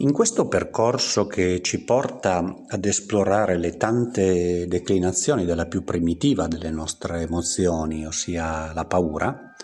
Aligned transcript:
In 0.00 0.12
questo 0.12 0.46
percorso 0.46 1.26
che 1.26 1.60
ci 1.60 1.82
porta 1.82 2.62
ad 2.68 2.84
esplorare 2.84 3.58
le 3.58 3.76
tante 3.76 4.68
declinazioni 4.68 5.44
della 5.44 5.66
più 5.66 5.82
primitiva 5.82 6.46
delle 6.46 6.70
nostre 6.70 7.22
emozioni, 7.22 8.06
ossia 8.06 8.72
la 8.74 8.84
paura, 8.84 9.54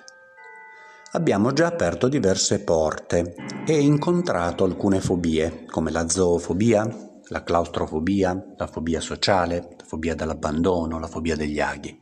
abbiamo 1.13 1.53
già 1.53 1.69
aperto 1.69 2.09
diverse 2.09 2.65
porte 2.65 3.37
e 3.65 3.79
incontrato 3.79 4.65
alcune 4.65 5.01
fobie, 5.01 5.67
come 5.67 5.93
la 5.93 6.09
zoofobia, 6.09 6.85
la 7.29 7.45
claustrofobia, 7.45 8.55
la 8.57 8.67
fobia 8.67 9.01
sociale, 9.01 9.77
la 9.79 9.85
fobia 9.85 10.17
dell'abbandono, 10.17 10.99
la 10.99 11.07
fobia 11.07 11.37
degli 11.37 11.61
aghi. 11.61 11.97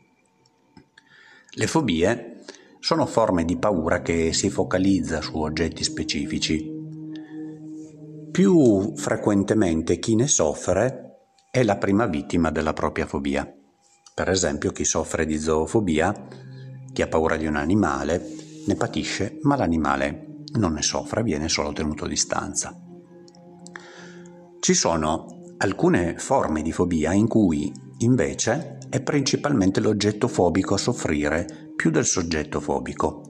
Le 1.51 1.66
fobie 1.66 2.45
sono 2.80 3.05
forme 3.05 3.45
di 3.45 3.59
paura 3.59 4.01
che 4.01 4.33
si 4.33 4.49
focalizza 4.49 5.21
su 5.21 5.37
oggetti 5.37 5.85
specifici 5.85 6.72
più 8.33 8.97
frequentemente 8.97 9.99
chi 9.99 10.15
ne 10.15 10.27
soffre 10.27 11.19
è 11.51 11.63
la 11.63 11.77
prima 11.77 12.07
vittima 12.07 12.51
della 12.51 12.73
propria 12.73 13.07
fobia. 13.07 13.47
Per 14.15 14.29
esempio 14.31 14.73
chi 14.73 14.87
soffre 14.87 15.27
di 15.27 15.39
zoofobia, 15.39 16.29
chi 16.95 17.03
ha 17.03 17.09
paura 17.09 17.37
di 17.37 17.47
un 17.47 17.57
animale, 17.57 18.27
ne 18.67 18.75
patisce, 18.75 19.39
ma 19.43 19.55
l'animale 19.57 20.45
non 20.55 20.73
ne 20.73 20.81
soffre, 20.81 21.23
viene 21.23 21.51
solo 21.51 21.75
tenuto 21.75 22.07
a 22.07 22.09
distanza. 22.09 22.75
Ci 24.61 24.75
sono 24.75 25.27
alcune 25.59 26.17
forme 26.17 26.63
di 26.63 26.73
fobia 26.73 27.13
in 27.13 27.29
cui 27.29 27.71
invece 27.99 28.79
è 28.89 29.03
principalmente 29.03 29.80
l'oggetto 29.80 30.27
fobico 30.27 30.73
a 30.73 30.79
soffrire 30.79 31.73
più 31.77 31.91
del 31.91 32.07
soggetto 32.07 32.61
fobico. 32.61 33.21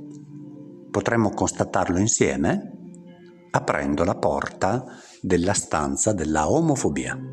Potremmo 0.92 1.30
constatarlo 1.30 1.98
insieme? 1.98 2.81
Aprendo 3.52 4.04
la 4.04 4.14
porta 4.14 4.84
della 5.20 5.52
stanza 5.52 6.12
della 6.12 6.50
omofobia. 6.50 7.31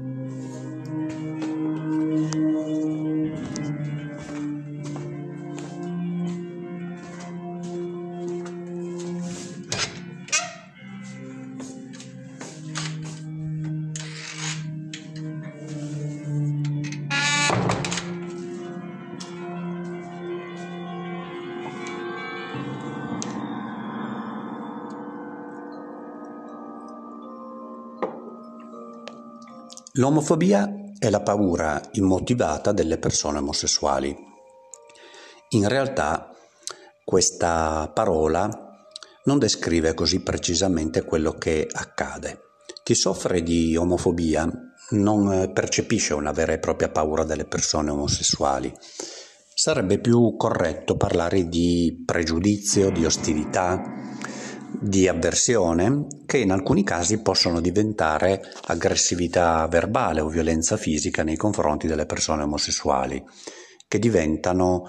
L'omofobia 29.99 30.93
è 30.97 31.09
la 31.09 31.19
paura 31.19 31.81
immotivata 31.91 32.71
delle 32.71 32.97
persone 32.97 33.39
omosessuali. 33.39 34.15
In 35.49 35.67
realtà 35.67 36.33
questa 37.03 37.91
parola 37.93 38.49
non 39.25 39.39
descrive 39.39 39.93
così 39.93 40.21
precisamente 40.21 41.03
quello 41.03 41.33
che 41.33 41.67
accade. 41.69 42.39
Chi 42.81 42.95
soffre 42.95 43.43
di 43.43 43.75
omofobia 43.75 44.49
non 44.91 45.51
percepisce 45.53 46.13
una 46.13 46.31
vera 46.31 46.53
e 46.53 46.59
propria 46.59 46.87
paura 46.87 47.25
delle 47.25 47.43
persone 47.43 47.91
omosessuali. 47.91 48.73
Sarebbe 49.53 49.99
più 49.99 50.37
corretto 50.37 50.95
parlare 50.95 51.49
di 51.49 52.03
pregiudizio, 52.05 52.89
di 52.89 53.03
ostilità, 53.03 53.98
di 54.71 55.07
avversione 55.07 56.07
che 56.25 56.37
in 56.37 56.51
alcuni 56.51 56.83
casi 56.83 57.21
possono 57.21 57.59
diventare 57.59 58.41
aggressività 58.67 59.67
verbale 59.67 60.21
o 60.21 60.27
violenza 60.27 60.77
fisica 60.77 61.23
nei 61.23 61.37
confronti 61.37 61.87
delle 61.87 62.05
persone 62.05 62.43
omosessuali, 62.43 63.23
che 63.87 63.99
diventano 63.99 64.85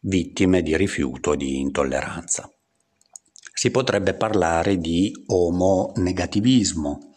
vittime 0.00 0.62
di 0.62 0.76
rifiuto 0.76 1.34
e 1.34 1.36
di 1.36 1.60
intolleranza. 1.60 2.50
Si 3.54 3.70
potrebbe 3.70 4.14
parlare 4.14 4.78
di 4.78 5.12
omonegativismo, 5.26 7.14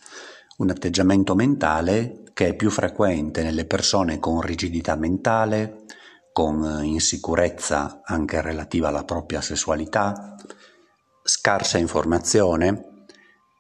un 0.58 0.70
atteggiamento 0.70 1.34
mentale 1.34 2.24
che 2.34 2.50
è 2.50 2.56
più 2.56 2.70
frequente 2.70 3.42
nelle 3.42 3.66
persone 3.66 4.20
con 4.20 4.42
rigidità 4.42 4.96
mentale, 4.96 5.86
con 6.32 6.82
insicurezza 6.84 8.02
anche 8.04 8.42
relativa 8.42 8.90
alla 8.90 9.06
propria 9.06 9.42
sessualità, 9.42 10.36
scarsa 11.28 11.80
informazione, 11.80 13.08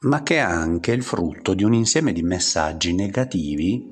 ma 0.02 0.22
che 0.22 0.36
è 0.36 0.40
anche 0.40 0.92
il 0.92 1.02
frutto 1.02 1.56
di 1.56 1.64
un 1.64 1.74
insieme 1.74 2.14
di 2.14 2.22
messaggi 2.22 2.94
negativi 2.94 3.90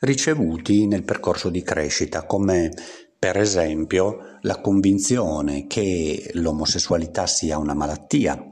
ricevuti 0.00 0.88
nel 0.88 1.04
percorso 1.04 1.48
di 1.48 1.62
crescita, 1.62 2.26
come 2.26 2.72
per 3.16 3.38
esempio 3.38 4.38
la 4.40 4.60
convinzione 4.60 5.68
che 5.68 6.30
l'omosessualità 6.34 7.26
sia 7.28 7.58
una 7.58 7.74
malattia 7.74 8.44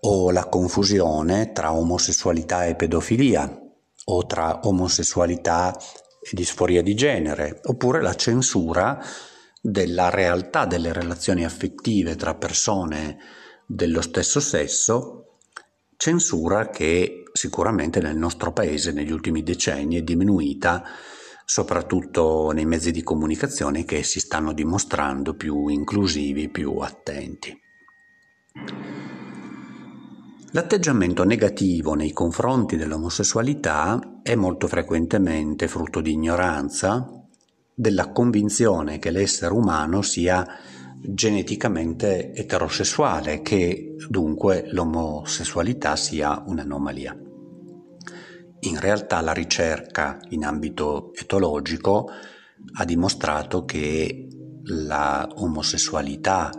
o 0.00 0.30
la 0.30 0.46
confusione 0.46 1.52
tra 1.52 1.74
omosessualità 1.74 2.64
e 2.64 2.74
pedofilia 2.74 3.60
o 4.06 4.26
tra 4.26 4.60
omosessualità 4.64 5.76
e 5.76 6.30
disforia 6.32 6.82
di 6.82 6.94
genere, 6.94 7.60
oppure 7.64 8.00
la 8.00 8.14
censura 8.14 8.98
della 9.66 10.10
realtà 10.10 10.66
delle 10.66 10.92
relazioni 10.92 11.42
affettive 11.42 12.16
tra 12.16 12.34
persone 12.34 13.16
dello 13.64 14.02
stesso 14.02 14.38
sesso, 14.38 15.38
censura 15.96 16.68
che 16.68 17.22
sicuramente 17.32 17.98
nel 18.02 18.14
nostro 18.14 18.52
paese 18.52 18.92
negli 18.92 19.10
ultimi 19.10 19.42
decenni 19.42 19.96
è 19.96 20.02
diminuita 20.02 20.84
soprattutto 21.46 22.50
nei 22.50 22.66
mezzi 22.66 22.90
di 22.90 23.02
comunicazione 23.02 23.86
che 23.86 24.02
si 24.02 24.20
stanno 24.20 24.52
dimostrando 24.52 25.34
più 25.34 25.68
inclusivi, 25.68 26.50
più 26.50 26.76
attenti. 26.80 27.58
L'atteggiamento 30.50 31.24
negativo 31.24 31.94
nei 31.94 32.12
confronti 32.12 32.76
dell'omosessualità 32.76 34.20
è 34.22 34.34
molto 34.34 34.68
frequentemente 34.68 35.68
frutto 35.68 36.02
di 36.02 36.12
ignoranza, 36.12 37.23
della 37.74 38.10
convinzione 38.12 38.98
che 38.98 39.10
l'essere 39.10 39.52
umano 39.52 40.02
sia 40.02 40.46
geneticamente 41.00 42.32
eterosessuale, 42.32 43.42
che 43.42 43.96
dunque 44.08 44.66
l'omosessualità 44.70 45.96
sia 45.96 46.42
un'anomalia. 46.46 47.16
In 48.60 48.80
realtà 48.80 49.20
la 49.20 49.32
ricerca 49.32 50.18
in 50.30 50.44
ambito 50.44 51.12
etologico 51.14 52.08
ha 52.78 52.84
dimostrato 52.84 53.64
che 53.64 54.28
la 54.66 55.28
omosessualità 55.34 56.50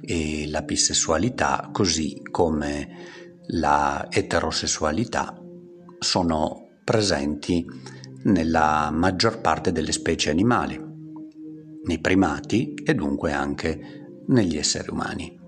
e 0.00 0.48
la 0.48 0.62
bisessualità, 0.62 1.68
così 1.72 2.22
come 2.30 2.88
la 3.48 4.06
eterosessualità, 4.08 5.36
sono 5.98 6.68
presenti 6.84 7.66
nella 8.24 8.90
maggior 8.92 9.40
parte 9.40 9.72
delle 9.72 9.92
specie 9.92 10.30
animali, 10.30 10.78
nei 11.84 12.00
primati 12.00 12.74
e 12.74 12.94
dunque 12.94 13.32
anche 13.32 14.22
negli 14.26 14.56
esseri 14.56 14.90
umani. 14.90 15.38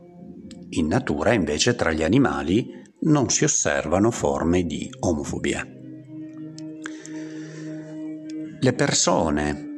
In 0.71 0.87
natura 0.87 1.33
invece 1.33 1.75
tra 1.75 1.93
gli 1.93 2.03
animali 2.03 2.81
non 3.00 3.28
si 3.28 3.44
osservano 3.44 4.10
forme 4.10 4.65
di 4.65 4.88
omofobia. 5.00 5.66
Le 8.60 8.72
persone 8.72 9.71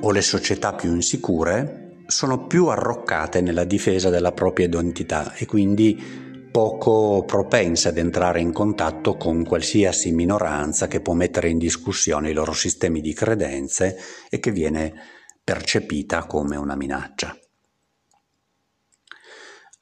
o 0.00 0.10
le 0.12 0.22
società 0.22 0.74
più 0.74 0.94
insicure 0.94 2.02
sono 2.06 2.46
più 2.46 2.66
arroccate 2.66 3.40
nella 3.40 3.64
difesa 3.64 4.10
della 4.10 4.32
propria 4.32 4.66
identità 4.66 5.34
e 5.34 5.46
quindi 5.46 6.27
poco 6.50 7.24
propense 7.24 7.88
ad 7.88 7.98
entrare 7.98 8.40
in 8.40 8.52
contatto 8.52 9.16
con 9.16 9.44
qualsiasi 9.44 10.12
minoranza 10.12 10.88
che 10.88 11.00
può 11.00 11.14
mettere 11.14 11.48
in 11.48 11.58
discussione 11.58 12.30
i 12.30 12.34
loro 12.34 12.52
sistemi 12.52 13.00
di 13.00 13.12
credenze 13.12 13.96
e 14.28 14.40
che 14.40 14.50
viene 14.50 14.94
percepita 15.42 16.26
come 16.26 16.56
una 16.56 16.76
minaccia. 16.76 17.36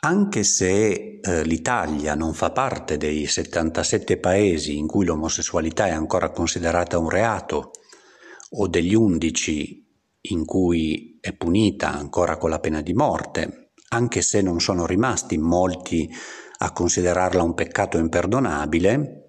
Anche 0.01 0.45
se 0.45 1.19
eh, 1.21 1.45
l'Italia 1.45 2.15
non 2.15 2.35
fa 2.35 2.51
parte 2.51 2.97
dei 2.97 3.27
77 3.27 4.19
paesi 4.19 4.77
in 4.77 4.87
cui 4.87 5.05
l'omosessualità 5.05 5.87
è 5.87 5.91
ancora 5.91 6.31
considerata 6.31 6.99
un 6.99 7.09
reato 7.09 7.73
o 8.51 8.69
degli 8.69 8.95
11 8.95 9.85
in 10.29 10.45
cui 10.45 11.19
è 11.21 11.33
punita 11.33 11.93
ancora 11.93 12.37
con 12.37 12.51
la 12.51 12.61
pena 12.61 12.83
di 12.83 12.93
morte, 12.93 13.73
anche 13.89 14.23
se 14.23 14.43
non 14.43 14.61
sono 14.61 14.87
rimasti 14.87 15.39
molti 15.39 16.09
a 16.58 16.73
considerarla 16.73 17.43
un 17.43 17.55
peccato 17.55 17.99
imperdonabile, 17.99 19.26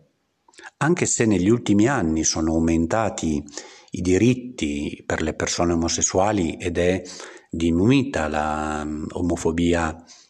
anche 0.78 1.06
se 1.06 1.26
negli 1.26 1.50
ultimi 1.50 1.88
anni 1.88 2.24
sono 2.24 2.54
aumentati 2.54 3.44
i 3.92 4.02
diritti 4.02 5.04
per 5.06 5.22
le 5.22 5.34
persone 5.34 5.74
omosessuali 5.74 6.58
ed 6.58 6.78
è 6.78 7.02
diminuita 7.50 8.28
la 8.28 8.84
mm, 8.86 9.06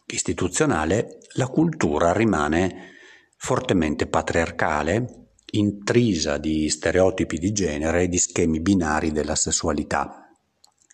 istituzionale, 0.06 1.18
la 1.34 1.48
cultura 1.48 2.12
rimane 2.12 2.94
fortemente 3.36 4.06
patriarcale, 4.06 5.28
intrisa 5.52 6.38
di 6.38 6.68
stereotipi 6.68 7.38
di 7.38 7.52
genere 7.52 8.02
e 8.02 8.08
di 8.08 8.18
schemi 8.18 8.60
binari 8.60 9.12
della 9.12 9.34
sessualità. 9.34 10.30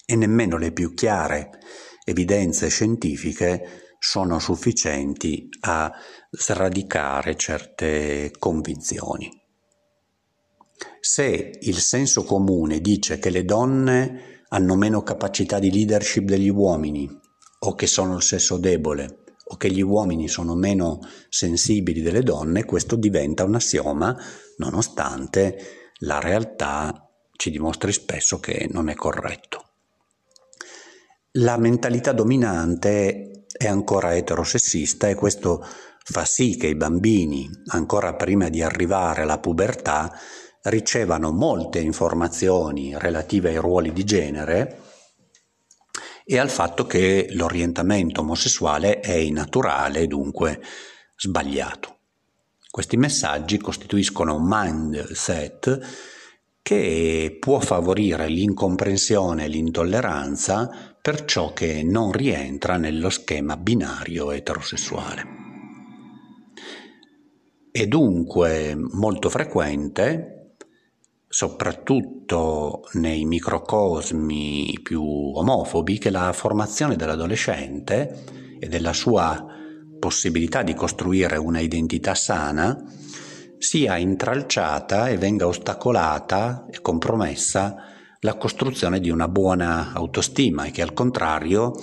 E 0.06 0.16
nemmeno 0.16 0.58
le 0.58 0.72
più 0.72 0.94
chiare 0.94 1.58
evidenze 2.04 2.68
scientifiche 2.68 3.83
sono 4.06 4.38
sufficienti 4.38 5.48
a 5.60 5.90
sradicare 6.30 7.36
certe 7.36 8.30
convinzioni. 8.38 9.30
Se 11.00 11.58
il 11.58 11.78
senso 11.78 12.22
comune 12.22 12.80
dice 12.80 13.18
che 13.18 13.30
le 13.30 13.46
donne 13.46 14.42
hanno 14.48 14.76
meno 14.76 15.02
capacità 15.02 15.58
di 15.58 15.72
leadership 15.72 16.24
degli 16.24 16.50
uomini 16.50 17.08
o 17.60 17.74
che 17.74 17.86
sono 17.86 18.16
il 18.16 18.22
sesso 18.22 18.58
debole 18.58 19.24
o 19.42 19.56
che 19.56 19.70
gli 19.70 19.80
uomini 19.80 20.28
sono 20.28 20.54
meno 20.54 21.00
sensibili 21.30 22.02
delle 22.02 22.22
donne, 22.22 22.66
questo 22.66 22.96
diventa 22.96 23.44
un 23.44 23.54
assioma 23.54 24.14
nonostante 24.58 25.92
la 26.00 26.20
realtà 26.20 27.10
ci 27.32 27.50
dimostri 27.50 27.90
spesso 27.90 28.38
che 28.38 28.68
non 28.70 28.90
è 28.90 28.94
corretto. 28.94 29.62
La 31.38 31.56
mentalità 31.56 32.12
dominante 32.12 33.43
è 33.56 33.66
ancora 33.66 34.16
eterosessista 34.16 35.08
e 35.08 35.14
questo 35.14 35.64
fa 36.02 36.24
sì 36.24 36.56
che 36.56 36.66
i 36.66 36.74
bambini, 36.74 37.48
ancora 37.66 38.14
prima 38.14 38.48
di 38.48 38.62
arrivare 38.62 39.22
alla 39.22 39.38
pubertà, 39.38 40.12
ricevano 40.64 41.30
molte 41.30 41.78
informazioni 41.78 42.96
relative 42.98 43.50
ai 43.50 43.56
ruoli 43.56 43.92
di 43.92 44.04
genere 44.04 44.80
e 46.24 46.38
al 46.38 46.50
fatto 46.50 46.86
che 46.86 47.28
l'orientamento 47.30 48.22
omosessuale 48.22 49.00
è 49.00 49.12
innaturale 49.12 50.00
e 50.00 50.06
dunque 50.06 50.60
sbagliato. 51.16 51.98
Questi 52.70 52.96
messaggi 52.96 53.58
costituiscono 53.58 54.34
un 54.34 54.46
mindset 54.48 55.80
che 56.60 57.36
può 57.38 57.60
favorire 57.60 58.26
l'incomprensione 58.26 59.44
e 59.44 59.48
l'intolleranza 59.48 60.93
per 61.04 61.26
ciò 61.26 61.52
che 61.52 61.82
non 61.82 62.12
rientra 62.12 62.78
nello 62.78 63.10
schema 63.10 63.58
binario 63.58 64.30
eterosessuale. 64.30 65.22
È 67.70 67.86
dunque 67.86 68.74
molto 68.74 69.28
frequente, 69.28 70.54
soprattutto 71.28 72.84
nei 72.94 73.26
microcosmi 73.26 74.80
più 74.82 75.04
omofobi, 75.04 75.98
che 75.98 76.08
la 76.08 76.32
formazione 76.32 76.96
dell'adolescente 76.96 78.56
e 78.58 78.66
della 78.66 78.94
sua 78.94 79.44
possibilità 79.98 80.62
di 80.62 80.72
costruire 80.72 81.36
una 81.36 81.60
identità 81.60 82.14
sana 82.14 82.82
sia 83.58 83.98
intralciata 83.98 85.10
e 85.10 85.18
venga 85.18 85.46
ostacolata 85.46 86.64
e 86.70 86.80
compromessa 86.80 87.92
la 88.24 88.36
costruzione 88.36 89.00
di 89.00 89.10
una 89.10 89.28
buona 89.28 89.92
autostima 89.92 90.64
e 90.64 90.70
che 90.70 90.80
al 90.80 90.94
contrario 90.94 91.74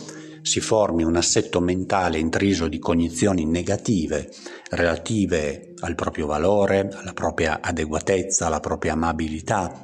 si 0.41 0.59
formi 0.59 1.03
un 1.03 1.15
assetto 1.15 1.61
mentale 1.61 2.17
intriso 2.17 2.67
di 2.67 2.79
cognizioni 2.79 3.45
negative 3.45 4.27
relative 4.71 5.73
al 5.81 5.93
proprio 5.93 6.25
valore, 6.25 6.89
alla 6.93 7.13
propria 7.13 7.61
adeguatezza, 7.61 8.47
alla 8.47 8.59
propria 8.59 8.93
amabilità, 8.93 9.81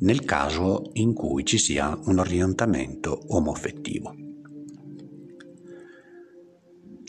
nel 0.00 0.24
caso 0.24 0.88
in 0.94 1.12
cui 1.12 1.44
ci 1.44 1.58
sia 1.58 1.98
un 2.04 2.18
orientamento 2.18 3.24
omoaffettivo. 3.26 4.14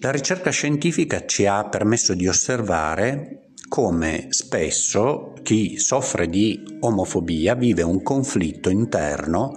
La 0.02 0.12
ricerca 0.12 0.50
scientifica 0.50 1.26
ci 1.26 1.46
ha 1.46 1.70
permesso 1.70 2.14
di 2.14 2.28
osservare 2.28 3.49
come 3.70 4.28
spesso 4.32 5.34
chi 5.44 5.78
soffre 5.78 6.28
di 6.28 6.62
omofobia 6.82 7.56
vive 7.56 7.84
un 7.84 8.02
conflitto 8.02 8.70
interno 8.70 9.54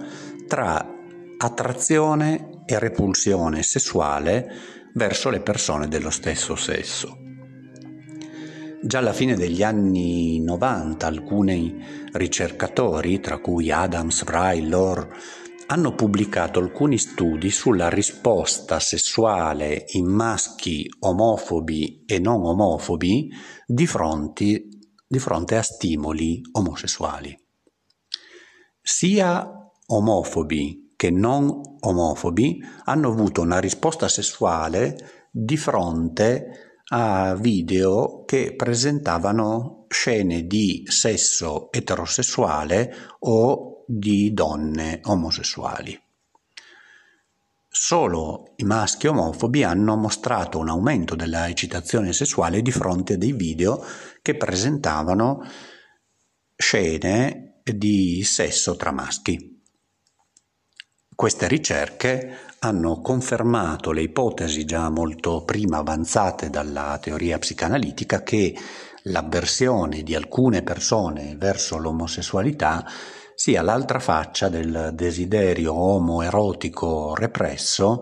tra 0.47 0.87
attrazione 1.37 2.61
e 2.65 2.79
repulsione 2.79 3.63
sessuale 3.63 4.49
verso 4.93 5.29
le 5.29 5.41
persone 5.41 5.87
dello 5.87 6.11
stesso 6.11 6.55
sesso. 6.55 7.17
Già 8.81 8.99
alla 8.99 9.13
fine 9.13 9.35
degli 9.35 9.63
anni 9.63 10.41
90 10.41 11.07
alcuni 11.07 11.83
ricercatori, 12.11 13.19
tra 13.19 13.39
cui 13.39 13.71
Adams, 13.71 14.23
Fry, 14.23 14.67
Lore, 14.67 15.09
hanno 15.67 15.95
pubblicato 15.95 16.59
alcuni 16.59 16.97
studi 16.97 17.49
sulla 17.49 17.89
risposta 17.89 18.79
sessuale 18.79 19.85
in 19.93 20.05
maschi 20.05 20.87
omofobi 20.99 22.03
e 22.05 22.19
non 22.19 22.43
omofobi 22.43 23.31
di 23.65 23.87
fronte, 23.87 24.67
di 25.07 25.19
fronte 25.19 25.57
a 25.57 25.61
stimoli 25.61 26.41
omosessuali. 26.51 27.37
Sia 28.81 29.49
omofobi 29.87 30.93
che 30.95 31.09
non 31.09 31.61
omofobi 31.79 32.61
hanno 32.85 33.09
avuto 33.09 33.41
una 33.41 33.59
risposta 33.59 34.07
sessuale 34.07 35.27
di 35.31 35.57
fronte 35.57 36.79
a 36.89 37.35
video 37.35 38.23
che 38.25 38.55
presentavano 38.55 39.85
scene 39.89 40.45
di 40.45 40.83
sesso 40.85 41.71
eterosessuale 41.71 42.93
o 43.19 43.72
di 43.85 44.33
donne 44.33 44.99
omosessuali. 45.03 45.99
Solo 47.67 48.53
i 48.57 48.63
maschi 48.65 49.07
omofobi 49.07 49.63
hanno 49.63 49.95
mostrato 49.95 50.59
un 50.59 50.69
aumento 50.69 51.15
della 51.15 51.47
eccitazione 51.47 52.13
sessuale 52.13 52.61
di 52.61 52.71
fronte 52.71 53.13
a 53.13 53.17
dei 53.17 53.31
video 53.33 53.83
che 54.21 54.35
presentavano 54.35 55.43
scene 56.55 57.61
di 57.63 58.23
sesso 58.23 58.75
tra 58.75 58.91
maschi. 58.91 59.61
Queste 61.15 61.47
ricerche 61.47 62.37
hanno 62.59 63.01
confermato 63.01 63.91
le 63.91 64.03
ipotesi 64.03 64.65
già 64.65 64.89
molto 64.89 65.43
prima 65.43 65.77
avanzate 65.77 66.49
dalla 66.49 66.97
teoria 67.01 67.39
psicanalitica 67.39 68.23
che 68.23 68.55
l'avversione 69.03 70.03
di 70.03 70.15
alcune 70.15 70.61
persone 70.61 71.35
verso 71.37 71.77
l'omosessualità 71.77 72.85
sia 73.35 73.61
l'altra 73.61 73.99
faccia 73.99 74.49
del 74.49 74.91
desiderio 74.93 75.73
omoerotico 75.73 77.15
represso 77.15 78.01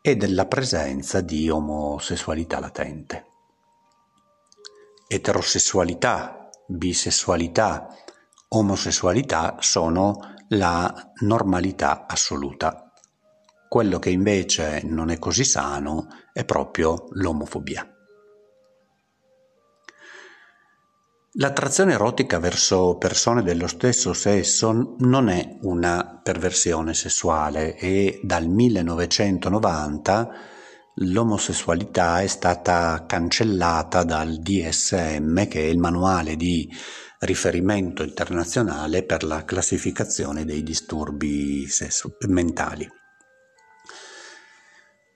e 0.00 0.16
della 0.16 0.46
presenza 0.46 1.20
di 1.20 1.48
omosessualità 1.50 2.60
latente. 2.60 3.26
Eterosessualità, 5.06 6.48
bisessualità, 6.66 7.88
omosessualità 8.48 9.56
sono 9.60 10.34
la 10.48 11.12
normalità 11.20 12.06
assoluta. 12.06 12.92
Quello 13.68 13.98
che 13.98 14.10
invece 14.10 14.82
non 14.84 15.10
è 15.10 15.18
così 15.18 15.44
sano 15.44 16.06
è 16.32 16.44
proprio 16.44 17.06
l'omofobia. 17.10 17.97
L'attrazione 21.32 21.92
erotica 21.92 22.38
verso 22.38 22.96
persone 22.96 23.42
dello 23.42 23.66
stesso 23.66 24.14
sesso 24.14 24.96
non 25.00 25.28
è 25.28 25.58
una 25.60 26.20
perversione 26.22 26.94
sessuale 26.94 27.76
e 27.76 28.18
dal 28.22 28.48
1990 28.48 30.30
l'omosessualità 30.94 32.22
è 32.22 32.26
stata 32.26 33.04
cancellata 33.06 34.04
dal 34.04 34.38
DSM, 34.38 35.46
che 35.48 35.60
è 35.60 35.66
il 35.66 35.78
manuale 35.78 36.34
di 36.34 36.66
riferimento 37.20 38.02
internazionale 38.02 39.04
per 39.04 39.22
la 39.22 39.44
classificazione 39.44 40.46
dei 40.46 40.62
disturbi 40.62 41.66
sessu- 41.68 42.24
mentali. 42.26 42.88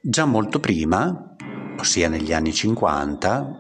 Già 0.02 0.26
molto 0.26 0.61
prima, 0.61 1.37
ossia 1.78 2.09
negli 2.09 2.35
anni 2.35 2.52
50, 2.52 3.57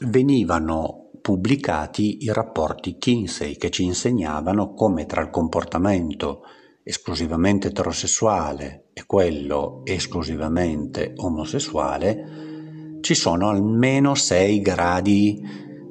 venivano 0.00 0.99
pubblicati 1.30 2.24
i 2.24 2.32
rapporti 2.32 2.98
Kinsey 2.98 3.56
che 3.56 3.70
ci 3.70 3.84
insegnavano 3.84 4.74
come 4.74 5.06
tra 5.06 5.20
il 5.20 5.30
comportamento 5.30 6.40
esclusivamente 6.82 7.68
eterosessuale 7.68 8.86
e 8.92 9.04
quello 9.06 9.82
esclusivamente 9.84 11.12
omosessuale 11.14 12.98
ci 13.00 13.14
sono 13.14 13.48
almeno 13.48 14.16
sei 14.16 14.60
gradi 14.60 15.40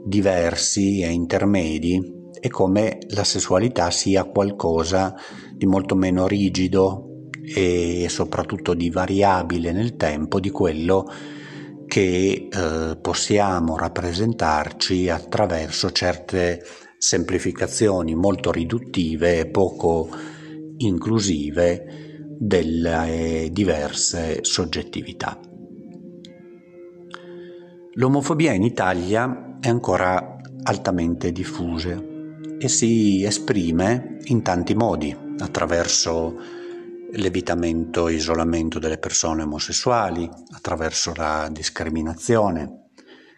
diversi 0.04 1.00
e 1.04 1.10
intermedi 1.10 2.18
e 2.38 2.50
come 2.50 2.98
la 3.12 3.24
sessualità 3.24 3.92
sia 3.92 4.26
qualcosa 4.26 5.16
di 5.54 5.66
molto 5.66 5.96
meno 5.96 6.28
rigido 6.28 7.30
e 7.56 8.08
soprattutto 8.10 8.74
di 8.74 8.90
variabile 8.90 9.72
nel 9.72 9.96
tempo 9.96 10.42
di 10.42 10.50
quello 10.50 11.10
che 12.00 12.48
eh, 12.50 12.98
possiamo 13.02 13.76
rappresentarci 13.76 15.10
attraverso 15.10 15.92
certe 15.92 16.64
semplificazioni 16.98 18.16
molto 18.16 18.54
riduttive 18.54 19.40
e 19.40 19.48
poco 19.48 20.08
inclusive 20.78 22.26
delle 22.40 23.50
diverse 23.52 24.46
soggettività. 24.46 25.38
L'omofobia 27.96 28.54
in 28.54 28.64
Italia 28.64 29.58
è 29.60 29.68
ancora 29.68 30.38
altamente 30.64 31.34
diffusa 31.34 32.02
e 32.58 32.68
si 32.70 33.26
esprime 33.26 34.20
in 34.28 34.42
tanti 34.42 34.74
modi, 34.74 35.14
attraverso 35.40 36.59
l'evitamento 37.14 38.08
e 38.08 38.14
isolamento 38.14 38.80
delle 38.80 38.98
persone 38.98 39.44
omosessuali, 39.44 40.30
attraverso 40.52 41.14
la 41.16 41.50
discriminazione, 41.52 42.90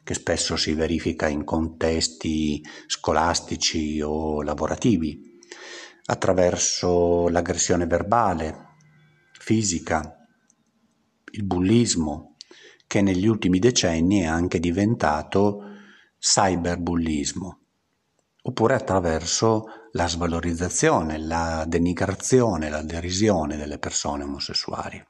che 0.04 0.13
spesso 0.13 0.56
si 0.56 0.74
verifica 0.74 1.28
in 1.28 1.44
contesti 1.44 2.62
scolastici 2.88 4.01
o 4.01 4.42
lavorativi, 4.42 5.38
attraverso 6.06 7.28
l'aggressione 7.30 7.86
verbale, 7.86 8.70
fisica, 9.32 10.18
il 11.32 11.44
bullismo, 11.44 12.36
che 12.88 13.01
negli 13.01 13.25
ultimi 13.25 13.60
decenni 13.60 14.22
è 14.22 14.25
anche 14.25 14.60
diventato 14.60 15.62
cyberbullismo, 16.20 17.60
oppure 18.44 18.74
attraverso 18.74 19.66
la 19.94 20.08
svalorizzazione, 20.08 21.18
la 21.18 21.66
denigrazione, 21.68 22.70
la 22.70 22.82
derisione 22.82 23.58
delle 23.58 23.78
persone 23.78 24.24
omosessuali. 24.24 25.06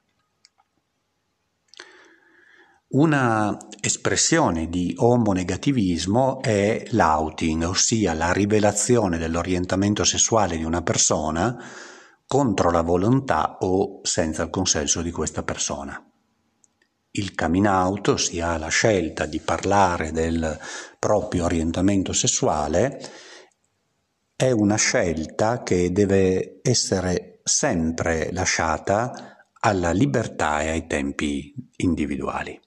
Una 2.93 3.57
espressione 3.79 4.67
di 4.67 4.93
omonegativismo 4.97 6.41
è 6.41 6.83
l'outing, 6.89 7.63
ossia 7.63 8.13
la 8.13 8.33
rivelazione 8.33 9.17
dell'orientamento 9.17 10.03
sessuale 10.03 10.57
di 10.57 10.65
una 10.65 10.81
persona 10.81 11.57
contro 12.27 12.69
la 12.69 12.81
volontà 12.81 13.57
o 13.61 14.01
senza 14.03 14.43
il 14.43 14.49
consenso 14.49 15.01
di 15.01 15.11
questa 15.11 15.43
persona. 15.43 16.05
Il 17.11 17.33
coming 17.33 17.65
out, 17.65 18.09
ossia 18.09 18.57
la 18.57 18.67
scelta 18.67 19.25
di 19.25 19.39
parlare 19.39 20.11
del 20.11 20.59
proprio 20.99 21.45
orientamento 21.45 22.11
sessuale, 22.11 23.01
è 24.41 24.49
una 24.49 24.75
scelta 24.75 25.61
che 25.61 25.91
deve 25.91 26.61
essere 26.63 27.41
sempre 27.43 28.31
lasciata 28.31 29.45
alla 29.59 29.91
libertà 29.91 30.61
e 30.61 30.69
ai 30.69 30.87
tempi 30.87 31.53
individuali. 31.75 32.59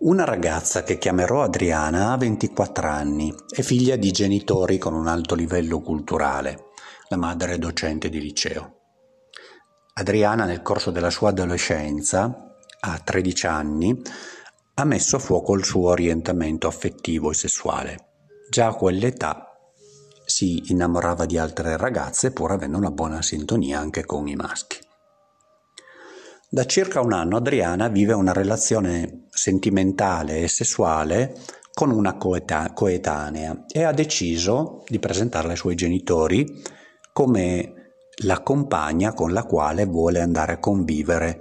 Una 0.00 0.24
ragazza 0.24 0.82
che 0.82 0.98
chiamerò 0.98 1.44
Adriana 1.44 2.10
ha 2.10 2.16
24 2.16 2.88
anni, 2.88 3.32
è 3.48 3.62
figlia 3.62 3.94
di 3.94 4.10
genitori 4.10 4.78
con 4.78 4.94
un 4.94 5.06
alto 5.06 5.36
livello 5.36 5.80
culturale. 5.80 6.70
La 7.10 7.16
madre 7.16 7.52
è 7.52 7.58
docente 7.58 8.08
di 8.08 8.20
liceo. 8.20 8.81
Adriana 9.94 10.46
nel 10.46 10.62
corso 10.62 10.90
della 10.90 11.10
sua 11.10 11.28
adolescenza, 11.28 12.56
a 12.80 12.98
13 12.98 13.46
anni, 13.46 14.02
ha 14.74 14.84
messo 14.84 15.16
a 15.16 15.18
fuoco 15.18 15.54
il 15.54 15.64
suo 15.64 15.90
orientamento 15.90 16.66
affettivo 16.66 17.30
e 17.30 17.34
sessuale. 17.34 18.06
Già 18.48 18.68
a 18.68 18.74
quell'età 18.74 19.52
si 20.24 20.70
innamorava 20.70 21.26
di 21.26 21.36
altre 21.36 21.76
ragazze 21.76 22.32
pur 22.32 22.52
avendo 22.52 22.78
una 22.78 22.90
buona 22.90 23.20
sintonia 23.20 23.80
anche 23.80 24.06
con 24.06 24.28
i 24.28 24.34
maschi. 24.34 24.78
Da 26.48 26.64
circa 26.64 27.00
un 27.00 27.12
anno 27.12 27.36
Adriana 27.36 27.88
vive 27.88 28.14
una 28.14 28.32
relazione 28.32 29.26
sentimentale 29.28 30.40
e 30.40 30.48
sessuale 30.48 31.34
con 31.72 31.90
una 31.90 32.16
coeta- 32.16 32.72
coetanea 32.72 33.64
e 33.70 33.82
ha 33.82 33.92
deciso 33.92 34.84
di 34.86 34.98
presentarla 34.98 35.50
ai 35.50 35.56
suoi 35.56 35.74
genitori 35.74 36.62
come 37.12 37.81
la 38.24 38.42
compagna 38.42 39.12
con 39.12 39.32
la 39.32 39.44
quale 39.44 39.84
vuole 39.86 40.20
andare 40.20 40.52
a 40.52 40.58
convivere, 40.58 41.40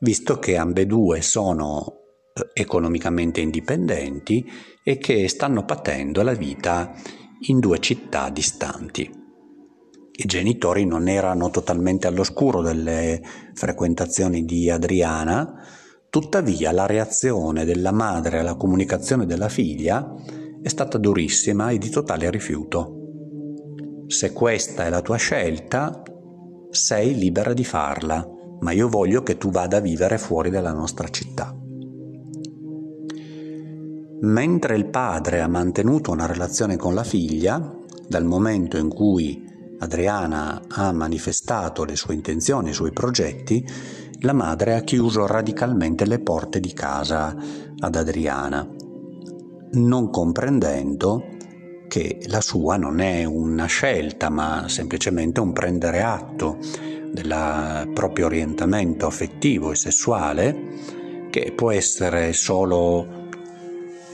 visto 0.00 0.38
che 0.38 0.56
ambedue 0.56 1.22
sono 1.22 1.94
eh, 2.32 2.50
economicamente 2.54 3.40
indipendenti 3.40 4.44
e 4.82 4.98
che 4.98 5.28
stanno 5.28 5.64
patendo 5.64 6.22
la 6.22 6.32
vita 6.32 6.92
in 7.46 7.58
due 7.58 7.78
città 7.78 8.30
distanti 8.30 9.20
i 10.22 10.26
genitori 10.26 10.84
non 10.84 11.08
erano 11.08 11.48
totalmente 11.48 12.06
all'oscuro 12.06 12.60
delle 12.60 13.22
frequentazioni 13.54 14.44
di 14.44 14.68
Adriana, 14.68 15.64
tuttavia 16.10 16.72
la 16.72 16.84
reazione 16.84 17.64
della 17.64 17.90
madre 17.90 18.40
alla 18.40 18.54
comunicazione 18.54 19.24
della 19.24 19.48
figlia 19.48 20.14
è 20.60 20.68
stata 20.68 20.98
durissima 20.98 21.70
e 21.70 21.78
di 21.78 21.88
totale 21.88 22.28
rifiuto. 22.28 22.99
Se 24.10 24.32
questa 24.32 24.86
è 24.86 24.90
la 24.90 25.02
tua 25.02 25.18
scelta, 25.18 26.02
sei 26.68 27.16
libera 27.16 27.52
di 27.52 27.62
farla, 27.62 28.28
ma 28.58 28.72
io 28.72 28.88
voglio 28.88 29.22
che 29.22 29.38
tu 29.38 29.52
vada 29.52 29.76
a 29.76 29.80
vivere 29.80 30.18
fuori 30.18 30.50
dalla 30.50 30.72
nostra 30.72 31.06
città. 31.10 31.56
Mentre 34.22 34.76
il 34.76 34.86
padre 34.86 35.40
ha 35.40 35.46
mantenuto 35.46 36.10
una 36.10 36.26
relazione 36.26 36.74
con 36.74 36.92
la 36.92 37.04
figlia, 37.04 37.72
dal 38.08 38.24
momento 38.24 38.78
in 38.78 38.88
cui 38.88 39.48
Adriana 39.78 40.60
ha 40.66 40.90
manifestato 40.90 41.84
le 41.84 41.94
sue 41.94 42.14
intenzioni, 42.14 42.70
i 42.70 42.74
suoi 42.74 42.90
progetti, 42.90 43.64
la 44.22 44.32
madre 44.32 44.74
ha 44.74 44.80
chiuso 44.80 45.24
radicalmente 45.24 46.04
le 46.04 46.18
porte 46.18 46.58
di 46.58 46.72
casa 46.72 47.36
ad 47.78 47.94
Adriana, 47.94 48.68
non 49.74 50.10
comprendendo 50.10 51.38
che 51.90 52.20
la 52.26 52.40
sua 52.40 52.76
non 52.76 53.00
è 53.00 53.24
una 53.24 53.66
scelta, 53.66 54.30
ma 54.30 54.68
semplicemente 54.68 55.40
un 55.40 55.52
prendere 55.52 56.02
atto 56.02 56.58
del 57.10 57.90
proprio 57.92 58.26
orientamento 58.26 59.08
affettivo 59.08 59.72
e 59.72 59.74
sessuale, 59.74 60.56
che 61.30 61.52
può 61.52 61.72
essere 61.72 62.32
solo 62.32 63.26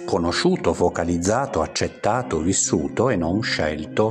conosciuto, 0.06 0.72
focalizzato, 0.72 1.60
accettato, 1.60 2.40
vissuto 2.40 3.10
e 3.10 3.16
non 3.16 3.42
scelto 3.42 4.10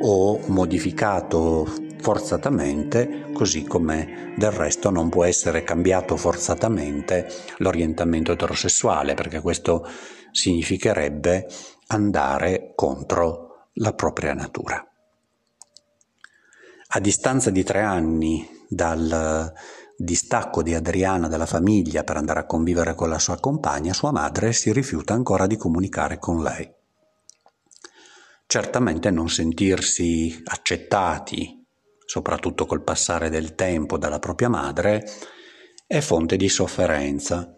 o 0.00 0.40
modificato 0.46 1.64
forzatamente, 2.00 3.26
così 3.32 3.62
come 3.62 4.32
del 4.36 4.50
resto 4.50 4.90
non 4.90 5.10
può 5.10 5.22
essere 5.22 5.62
cambiato 5.62 6.16
forzatamente 6.16 7.28
l'orientamento 7.58 8.32
eterosessuale, 8.32 9.14
perché 9.14 9.40
questo 9.40 9.86
significherebbe 10.32 11.46
andare 11.88 12.72
contro 12.74 13.68
la 13.74 13.92
propria 13.92 14.34
natura. 14.34 14.84
A 16.88 17.00
distanza 17.00 17.50
di 17.50 17.62
tre 17.62 17.82
anni 17.82 18.48
dal 18.68 19.52
distacco 19.96 20.62
di 20.62 20.74
Adriana 20.74 21.28
dalla 21.28 21.46
famiglia 21.46 22.04
per 22.04 22.16
andare 22.16 22.40
a 22.40 22.46
convivere 22.46 22.94
con 22.94 23.08
la 23.08 23.18
sua 23.18 23.38
compagna, 23.38 23.92
sua 23.92 24.12
madre 24.12 24.52
si 24.52 24.72
rifiuta 24.72 25.14
ancora 25.14 25.46
di 25.46 25.56
comunicare 25.56 26.18
con 26.18 26.42
lei. 26.42 26.72
Certamente 28.46 29.10
non 29.10 29.28
sentirsi 29.28 30.42
accettati, 30.44 31.66
soprattutto 32.04 32.66
col 32.66 32.82
passare 32.82 33.28
del 33.28 33.54
tempo 33.54 33.98
dalla 33.98 34.20
propria 34.20 34.48
madre, 34.48 35.04
è 35.86 36.00
fonte 36.00 36.36
di 36.36 36.48
sofferenza. 36.48 37.52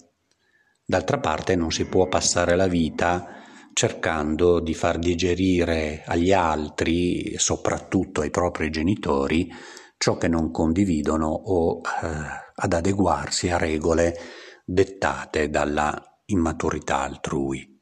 D'altra 0.84 1.18
parte 1.18 1.54
non 1.54 1.70
si 1.70 1.84
può 1.84 2.08
passare 2.08 2.56
la 2.56 2.66
vita 2.66 3.37
cercando 3.78 4.58
di 4.58 4.74
far 4.74 4.98
digerire 4.98 6.02
agli 6.04 6.32
altri, 6.32 7.38
soprattutto 7.38 8.22
ai 8.22 8.30
propri 8.30 8.70
genitori, 8.70 9.48
ciò 9.96 10.16
che 10.16 10.26
non 10.26 10.50
condividono 10.50 11.28
o 11.28 11.80
eh, 11.80 12.08
ad 12.56 12.72
adeguarsi 12.72 13.50
a 13.50 13.56
regole 13.56 14.16
dettate 14.64 15.48
dalla 15.48 16.20
immaturità 16.24 17.02
altrui. 17.02 17.80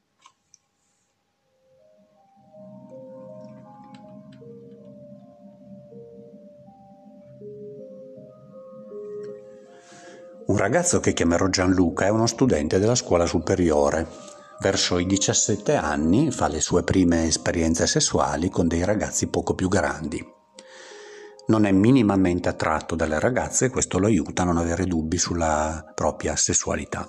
Un 10.49 10.57
ragazzo 10.59 11.01
che 11.01 11.15
chiamerò 11.15 11.49
Gianluca 11.49 12.05
è 12.05 12.11
uno 12.11 12.27
studente 12.27 12.79
della 12.79 12.95
scuola 12.95 13.25
superiore. 13.25 14.26
Verso 14.61 14.99
i 14.99 15.07
17 15.07 15.75
anni 15.75 16.31
fa 16.31 16.49
le 16.49 16.61
sue 16.61 16.83
prime 16.83 17.27
esperienze 17.27 17.87
sessuali 17.87 18.49
con 18.49 18.67
dei 18.67 18.85
ragazzi 18.85 19.29
poco 19.29 19.55
più 19.55 19.69
grandi. 19.69 20.25
Non 21.49 21.65
è 21.67 21.73
minimamente 21.73 22.49
attratto 22.49 22.97
dalle 22.97 23.21
ragazze 23.21 23.67
e 23.67 23.71
questo 23.71 23.99
lo 23.99 24.07
aiuta 24.07 24.43
a 24.43 24.47
non 24.47 24.57
avere 24.57 24.87
dubbi 24.87 25.19
sulla 25.19 25.93
propria 25.95 26.35
sessualità. 26.35 27.09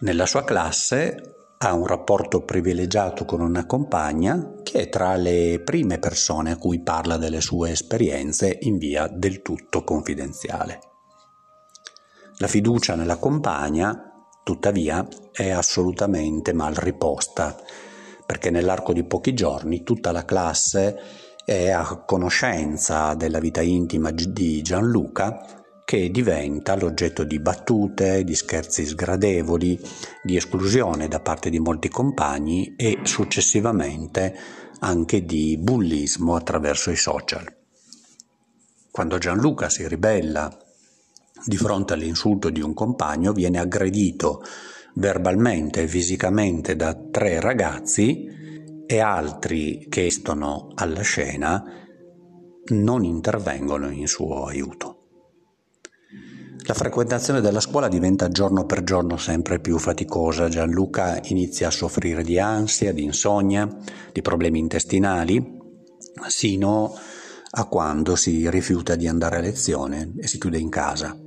Nella 0.00 0.26
sua 0.26 0.44
classe 0.44 1.40
ha 1.58 1.74
un 1.74 1.86
rapporto 1.86 2.42
privilegiato 2.42 3.26
con 3.26 3.42
una 3.42 3.66
compagna 3.66 4.54
che 4.62 4.80
è 4.80 4.88
tra 4.88 5.14
le 5.16 5.60
prime 5.62 5.98
persone 5.98 6.52
a 6.52 6.56
cui 6.56 6.80
parla 6.80 7.18
delle 7.18 7.42
sue 7.42 7.72
esperienze 7.72 8.56
in 8.62 8.78
via 8.78 9.06
del 9.08 9.42
tutto 9.42 9.84
confidenziale. 9.84 10.80
La 12.38 12.46
fiducia 12.46 12.94
nella 12.94 13.18
compagna, 13.18 14.09
tuttavia, 14.42 15.06
è 15.32 15.50
assolutamente 15.50 16.52
mal 16.52 16.74
riposta, 16.74 17.56
perché 18.26 18.50
nell'arco 18.50 18.92
di 18.92 19.04
pochi 19.04 19.34
giorni 19.34 19.82
tutta 19.82 20.12
la 20.12 20.24
classe 20.24 20.98
è 21.44 21.70
a 21.70 22.04
conoscenza 22.06 23.14
della 23.14 23.40
vita 23.40 23.60
intima 23.60 24.10
di 24.10 24.62
Gianluca 24.62 25.60
che 25.84 26.10
diventa 26.12 26.76
l'oggetto 26.76 27.24
di 27.24 27.40
battute, 27.40 28.22
di 28.22 28.36
scherzi 28.36 28.86
sgradevoli, 28.86 29.80
di 30.22 30.36
esclusione 30.36 31.08
da 31.08 31.18
parte 31.18 31.50
di 31.50 31.58
molti 31.58 31.88
compagni 31.88 32.74
e 32.76 33.00
successivamente 33.02 34.38
anche 34.78 35.24
di 35.24 35.58
bullismo 35.58 36.36
attraverso 36.36 36.92
i 36.92 36.96
social. 36.96 37.44
Quando 38.92 39.18
Gianluca 39.18 39.68
si 39.68 39.88
ribella 39.88 40.56
di 41.44 41.56
fronte 41.56 41.94
all'insulto 41.94 42.50
di 42.50 42.60
un 42.60 42.74
compagno, 42.74 43.32
viene 43.32 43.58
aggredito 43.58 44.42
verbalmente 44.94 45.82
e 45.82 45.88
fisicamente 45.88 46.76
da 46.76 46.94
tre 46.94 47.40
ragazzi 47.40 48.26
e 48.86 48.98
altri 48.98 49.86
che 49.88 50.06
estono 50.06 50.72
alla 50.74 51.02
scena 51.02 51.62
non 52.70 53.04
intervengono 53.04 53.90
in 53.90 54.06
suo 54.06 54.44
aiuto. 54.44 54.96
La 56.66 56.74
frequentazione 56.74 57.40
della 57.40 57.60
scuola 57.60 57.88
diventa 57.88 58.28
giorno 58.28 58.64
per 58.64 58.84
giorno 58.84 59.16
sempre 59.16 59.60
più 59.60 59.78
faticosa. 59.78 60.48
Gianluca 60.48 61.20
inizia 61.24 61.68
a 61.68 61.72
soffrire 61.72 62.22
di 62.22 62.38
ansia, 62.38 62.92
di 62.92 63.02
insonnia, 63.02 63.68
di 64.12 64.22
problemi 64.22 64.58
intestinali, 64.58 65.58
sino 66.28 66.94
a 67.52 67.64
quando 67.64 68.14
si 68.14 68.48
rifiuta 68.50 68.94
di 68.94 69.08
andare 69.08 69.38
a 69.38 69.40
lezione 69.40 70.12
e 70.18 70.26
si 70.28 70.38
chiude 70.38 70.58
in 70.58 70.68
casa. 70.68 71.18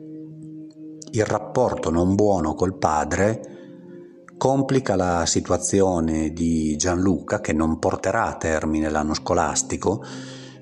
Il 1.15 1.25
rapporto 1.25 1.91
non 1.91 2.15
buono 2.15 2.55
col 2.55 2.75
padre 2.75 4.34
complica 4.36 4.96
la 4.96 5.27
situazione 5.27 6.34
di 6.34 6.75
Gianluca 6.75 7.39
che 7.39 7.53
non 7.53 7.77
porterà 7.77 8.25
a 8.25 8.36
termine 8.36 8.89
l'anno 8.89 9.13
scolastico, 9.13 10.03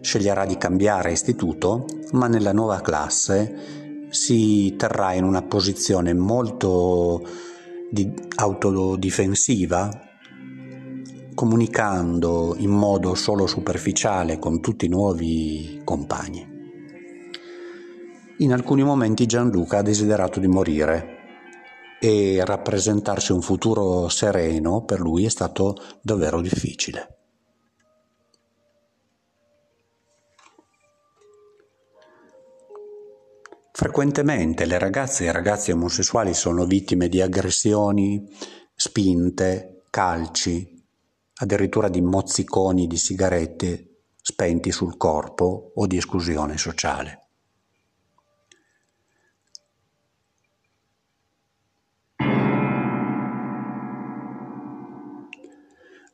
sceglierà 0.01 0.46
di 0.46 0.58
cambiare 0.58 1.13
istituto, 1.13 1.86
ma 2.12 2.27
nella 2.27 2.51
nuova 2.51 2.81
classe 2.81 4.08
si 4.10 4.75
terrà 4.77 5.13
in 5.13 5.24
una 5.24 5.41
posizione 5.41 6.13
molto 6.13 7.25
di 7.89 8.13
autodifensiva, 8.36 9.89
comunicando 11.34 12.55
in 12.58 12.72
modo 12.72 13.15
solo 13.15 13.48
superficiale 13.48 14.38
con 14.38 14.60
tutti 14.60 14.86
i 14.86 14.89
nuovi 14.89 15.81
compagni. 15.86 16.50
In 18.41 18.53
alcuni 18.53 18.81
momenti 18.81 19.27
Gianluca 19.27 19.77
ha 19.77 19.81
desiderato 19.83 20.39
di 20.39 20.48
morire 20.48 21.19
e 22.00 22.43
rappresentarsi 22.43 23.31
un 23.31 23.41
futuro 23.43 24.10
sereno 24.10 24.83
per 24.83 25.00
lui 25.00 25.25
è 25.25 25.29
stato 25.29 25.75
davvero 26.01 26.41
difficile. 26.41 27.17
Frequentemente 33.71 34.65
le 34.65 34.79
ragazze 34.79 35.25
e 35.25 35.27
i 35.27 35.31
ragazzi 35.31 35.71
omosessuali 35.71 36.33
sono 36.33 36.65
vittime 36.65 37.10
di 37.10 37.21
aggressioni, 37.21 38.27
spinte, 38.74 39.83
calci, 39.91 40.83
addirittura 41.36 41.89
di 41.89 42.01
mozziconi 42.01 42.88
di 42.88 42.98
sigarette 42.98 44.05
spenti 44.19 44.71
sul 44.71 44.98
corpo 44.98 45.74
o 45.75 45.86
di 45.86 45.98
esclusione 45.98 46.57
sociale. 46.57 47.20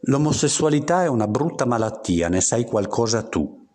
L'omosessualità 0.10 1.04
è 1.04 1.08
una 1.08 1.28
brutta 1.28 1.65
malattia, 1.65 2.30
ne 2.30 2.39
sai 2.39 2.63
qualcosa 2.63 3.24
tu. 3.24 3.67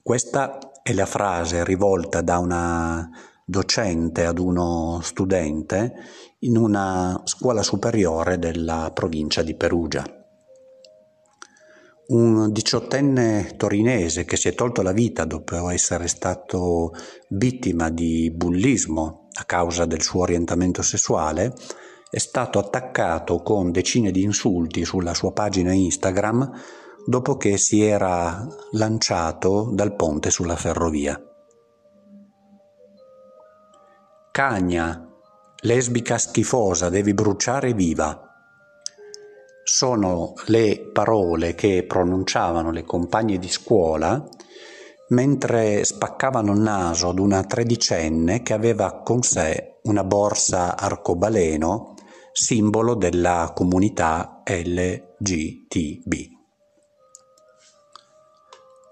Questa 0.00 0.58
è 0.80 0.92
la 0.92 1.06
frase 1.06 1.64
rivolta 1.64 2.20
da 2.20 2.38
una 2.38 3.10
docente 3.44 4.26
ad 4.26 4.38
uno 4.38 5.00
studente 5.02 5.94
in 6.40 6.56
una 6.56 7.20
scuola 7.24 7.64
superiore 7.64 8.38
della 8.38 8.92
provincia 8.94 9.42
di 9.42 9.56
Perugia. 9.56 10.04
Un 12.06 12.52
diciottenne 12.52 13.54
torinese 13.56 14.24
che 14.24 14.36
si 14.36 14.46
è 14.46 14.54
tolto 14.54 14.82
la 14.82 14.92
vita 14.92 15.24
dopo 15.24 15.68
essere 15.70 16.06
stato 16.06 16.92
vittima 17.30 17.90
di 17.90 18.30
bullismo 18.32 19.26
a 19.32 19.44
causa 19.44 19.84
del 19.84 20.02
suo 20.02 20.20
orientamento 20.20 20.82
sessuale 20.82 21.54
è 22.10 22.18
stato 22.18 22.58
attaccato 22.58 23.40
con 23.42 23.70
decine 23.70 24.10
di 24.10 24.22
insulti 24.22 24.84
sulla 24.84 25.14
sua 25.14 25.32
pagina 25.32 25.72
Instagram 25.72 26.50
dopo 27.06 27.36
che 27.36 27.56
si 27.56 27.82
era 27.82 28.46
lanciato 28.72 29.70
dal 29.72 29.94
ponte 29.94 30.30
sulla 30.30 30.56
ferrovia. 30.56 31.20
Cagna, 34.32 35.08
lesbica 35.62 36.18
schifosa, 36.18 36.88
devi 36.88 37.14
bruciare 37.14 37.74
viva. 37.74 38.26
Sono 39.62 40.34
le 40.46 40.90
parole 40.92 41.54
che 41.54 41.84
pronunciavano 41.86 42.72
le 42.72 42.82
compagne 42.84 43.38
di 43.38 43.48
scuola 43.48 44.26
mentre 45.10 45.84
spaccavano 45.84 46.52
il 46.52 46.60
naso 46.60 47.08
ad 47.08 47.18
una 47.18 47.42
tredicenne 47.42 48.42
che 48.42 48.52
aveva 48.52 49.00
con 49.02 49.22
sé 49.22 49.78
una 49.82 50.04
borsa 50.04 50.76
arcobaleno, 50.76 51.94
simbolo 52.32 52.94
della 52.94 53.52
comunità 53.54 54.42
LGTB. 54.44 56.12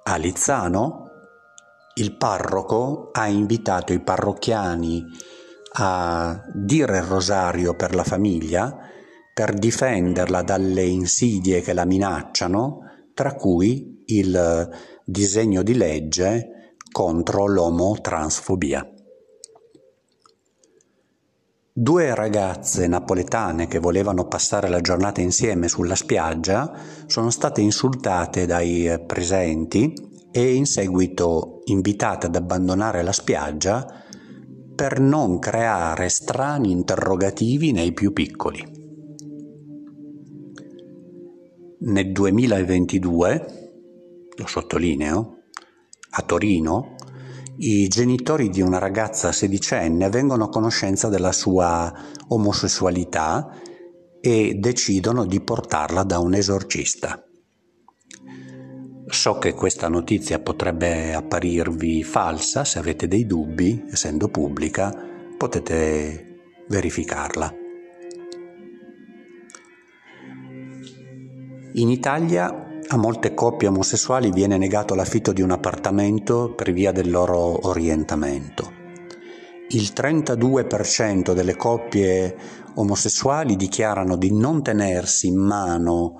A 0.04 0.16
Lizzano 0.16 1.04
il 1.94 2.16
parroco 2.16 3.10
ha 3.12 3.26
invitato 3.26 3.92
i 3.92 4.00
parrocchiani 4.00 5.04
a 5.80 6.42
dire 6.54 6.98
il 6.98 7.02
rosario 7.02 7.74
per 7.74 7.94
la 7.94 8.04
famiglia 8.04 8.76
per 9.34 9.54
difenderla 9.54 10.42
dalle 10.42 10.82
insidie 10.82 11.60
che 11.60 11.72
la 11.72 11.84
minacciano, 11.84 12.80
tra 13.14 13.34
cui 13.34 14.02
il 14.06 14.68
disegno 15.04 15.62
di 15.62 15.74
legge 15.74 16.76
contro 16.90 17.46
l'omotransfobia. 17.46 18.84
Due 21.80 22.12
ragazze 22.12 22.88
napoletane 22.88 23.68
che 23.68 23.78
volevano 23.78 24.26
passare 24.26 24.68
la 24.68 24.80
giornata 24.80 25.20
insieme 25.20 25.68
sulla 25.68 25.94
spiaggia 25.94 26.76
sono 27.06 27.30
state 27.30 27.60
insultate 27.60 28.46
dai 28.46 29.00
presenti 29.06 29.94
e 30.32 30.54
in 30.54 30.66
seguito 30.66 31.60
invitate 31.66 32.26
ad 32.26 32.34
abbandonare 32.34 33.04
la 33.04 33.12
spiaggia 33.12 33.86
per 34.74 34.98
non 34.98 35.38
creare 35.38 36.08
strani 36.08 36.72
interrogativi 36.72 37.70
nei 37.70 37.92
più 37.92 38.12
piccoli. 38.12 38.60
Nel 41.78 42.10
2022, 42.10 43.46
lo 44.34 44.46
sottolineo, 44.48 45.42
a 46.10 46.22
Torino 46.22 46.96
i 47.60 47.88
genitori 47.88 48.50
di 48.50 48.60
una 48.60 48.78
ragazza 48.78 49.32
sedicenne 49.32 50.08
vengono 50.10 50.44
a 50.44 50.48
conoscenza 50.48 51.08
della 51.08 51.32
sua 51.32 51.92
omosessualità 52.28 53.50
e 54.20 54.54
decidono 54.54 55.24
di 55.24 55.40
portarla 55.40 56.04
da 56.04 56.20
un 56.20 56.34
esorcista. 56.34 57.20
So 59.06 59.38
che 59.38 59.54
questa 59.54 59.88
notizia 59.88 60.38
potrebbe 60.38 61.14
apparirvi 61.14 62.04
falsa, 62.04 62.64
se 62.64 62.78
avete 62.78 63.08
dei 63.08 63.26
dubbi, 63.26 63.86
essendo 63.90 64.28
pubblica, 64.28 64.94
potete 65.36 66.64
verificarla. 66.68 67.52
In 71.72 71.88
Italia 71.88 72.67
a 72.90 72.96
molte 72.96 73.34
coppie 73.34 73.68
omosessuali 73.68 74.30
viene 74.30 74.56
negato 74.56 74.94
l'affitto 74.94 75.32
di 75.32 75.42
un 75.42 75.50
appartamento 75.50 76.54
per 76.54 76.72
via 76.72 76.90
del 76.90 77.10
loro 77.10 77.66
orientamento. 77.68 78.72
Il 79.70 79.92
32% 79.94 81.34
delle 81.34 81.54
coppie 81.54 82.34
omosessuali 82.76 83.56
dichiarano 83.56 84.16
di 84.16 84.32
non 84.32 84.62
tenersi 84.62 85.26
in 85.26 85.36
mano 85.36 86.14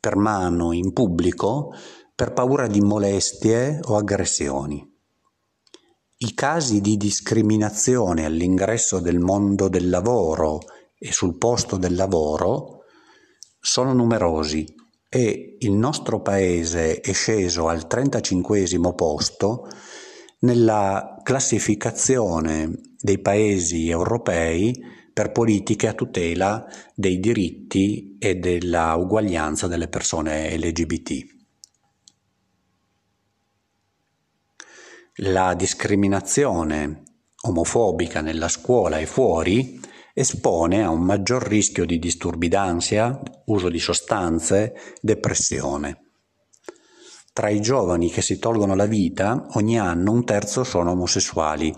per 0.00 0.16
mano 0.16 0.72
in 0.72 0.94
pubblico 0.94 1.72
per 2.14 2.32
paura 2.32 2.66
di 2.66 2.80
molestie 2.80 3.78
o 3.82 3.96
aggressioni. 3.96 4.94
I 6.18 6.32
casi 6.32 6.80
di 6.80 6.96
discriminazione 6.96 8.24
all'ingresso 8.24 9.00
del 9.00 9.18
mondo 9.18 9.68
del 9.68 9.90
lavoro 9.90 10.60
e 10.98 11.12
sul 11.12 11.36
posto 11.36 11.76
del 11.76 11.94
lavoro 11.94 12.84
sono 13.60 13.92
numerosi 13.92 14.84
e 15.08 15.56
il 15.60 15.72
nostro 15.72 16.20
paese 16.20 17.00
è 17.00 17.12
sceso 17.12 17.68
al 17.68 17.86
35 17.86 18.66
posto 18.94 19.68
nella 20.40 21.20
classificazione 21.22 22.80
dei 22.98 23.18
paesi 23.20 23.88
europei 23.88 24.94
per 25.12 25.32
politiche 25.32 25.88
a 25.88 25.94
tutela 25.94 26.66
dei 26.94 27.18
diritti 27.18 28.16
e 28.18 28.34
della 28.34 28.94
uguaglianza 28.96 29.66
delle 29.66 29.88
persone 29.88 30.54
LGBT. 30.58 31.34
La 35.20 35.54
discriminazione 35.54 37.02
omofobica 37.46 38.20
nella 38.20 38.48
scuola 38.48 38.98
e 38.98 39.06
fuori 39.06 39.80
espone 40.18 40.82
a 40.82 40.88
un 40.88 41.02
maggior 41.02 41.46
rischio 41.46 41.84
di 41.84 41.98
disturbi 41.98 42.48
d'ansia, 42.48 43.20
uso 43.46 43.68
di 43.68 43.78
sostanze, 43.78 44.74
depressione. 45.02 46.12
Tra 47.34 47.50
i 47.50 47.60
giovani 47.60 48.08
che 48.08 48.22
si 48.22 48.38
tolgono 48.38 48.74
la 48.74 48.86
vita, 48.86 49.46
ogni 49.56 49.78
anno 49.78 50.12
un 50.12 50.24
terzo 50.24 50.64
sono 50.64 50.92
omosessuali 50.92 51.70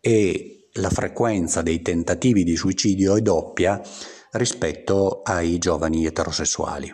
e 0.00 0.70
la 0.72 0.90
frequenza 0.90 1.62
dei 1.62 1.82
tentativi 1.82 2.42
di 2.42 2.56
suicidio 2.56 3.14
è 3.14 3.20
doppia 3.20 3.80
rispetto 4.32 5.22
ai 5.22 5.58
giovani 5.58 6.04
eterosessuali. 6.04 6.92